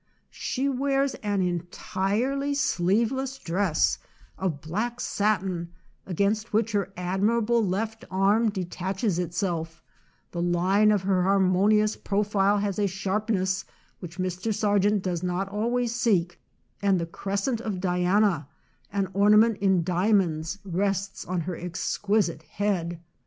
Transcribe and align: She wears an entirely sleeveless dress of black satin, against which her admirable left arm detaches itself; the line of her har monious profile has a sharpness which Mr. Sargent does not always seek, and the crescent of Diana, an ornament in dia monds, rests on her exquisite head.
She 0.31 0.67
wears 0.67 1.13
an 1.21 1.43
entirely 1.43 2.55
sleeveless 2.55 3.37
dress 3.37 3.99
of 4.35 4.59
black 4.59 4.99
satin, 4.99 5.73
against 6.07 6.51
which 6.53 6.71
her 6.71 6.91
admirable 6.97 7.63
left 7.63 8.03
arm 8.09 8.49
detaches 8.49 9.19
itself; 9.19 9.83
the 10.31 10.41
line 10.41 10.89
of 10.89 11.03
her 11.03 11.21
har 11.21 11.37
monious 11.39 12.03
profile 12.03 12.57
has 12.57 12.79
a 12.79 12.87
sharpness 12.87 13.63
which 13.99 14.17
Mr. 14.17 14.51
Sargent 14.51 15.03
does 15.03 15.21
not 15.21 15.47
always 15.49 15.93
seek, 15.93 16.39
and 16.81 16.99
the 16.99 17.05
crescent 17.05 17.61
of 17.61 17.79
Diana, 17.79 18.47
an 18.91 19.07
ornament 19.13 19.59
in 19.59 19.83
dia 19.83 20.13
monds, 20.15 20.57
rests 20.65 21.25
on 21.25 21.41
her 21.41 21.55
exquisite 21.55 22.41
head. 22.41 22.99